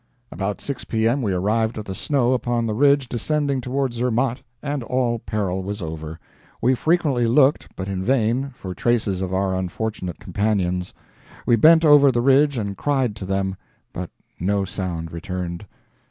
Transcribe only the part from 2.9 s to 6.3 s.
descending toward Zermatt, and all peril was over.